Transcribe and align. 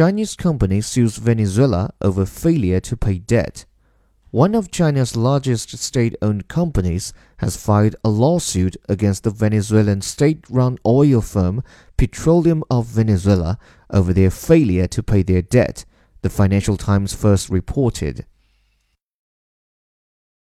Chinese 0.00 0.34
company 0.34 0.80
sues 0.80 1.18
Venezuela 1.18 1.92
over 2.00 2.24
failure 2.24 2.80
to 2.80 2.96
pay 2.96 3.18
debt. 3.18 3.66
One 4.30 4.54
of 4.54 4.70
China's 4.70 5.14
largest 5.14 5.76
state 5.76 6.16
owned 6.22 6.48
companies 6.48 7.12
has 7.36 7.58
filed 7.58 7.96
a 8.02 8.08
lawsuit 8.08 8.78
against 8.88 9.24
the 9.24 9.30
Venezuelan 9.30 10.00
state 10.00 10.42
run 10.48 10.78
oil 10.86 11.20
firm 11.20 11.62
Petroleum 11.98 12.64
of 12.70 12.86
Venezuela 12.86 13.58
over 13.90 14.14
their 14.14 14.30
failure 14.30 14.86
to 14.86 15.02
pay 15.02 15.22
their 15.22 15.42
debt, 15.42 15.84
the 16.22 16.30
Financial 16.30 16.78
Times 16.78 17.12
first 17.12 17.50
reported. 17.50 18.24